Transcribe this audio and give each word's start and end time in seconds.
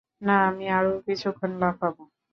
না, 0.21 0.35
আমি 0.47 0.65
আরও 0.69 0.93
কিছুক্ষণ 1.07 1.51
লাফাবো। 1.61 2.03